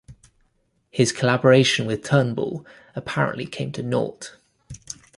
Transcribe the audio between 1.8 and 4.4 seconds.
with Turnbull apparently came to naught.